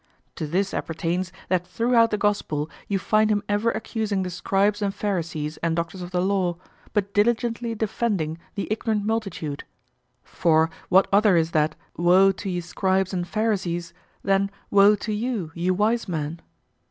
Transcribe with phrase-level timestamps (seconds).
[0.37, 4.95] To this appertains that throughout the Gospel you find him ever accusing the Scribes and
[4.95, 6.57] Pharisees and doctors of the law,
[6.91, 9.63] but diligently defending the ignorant multitude
[10.23, 13.93] (for what other is that "Woe to ye Scribes and Pharisees"
[14.23, 16.41] than woe to you, you wise men?)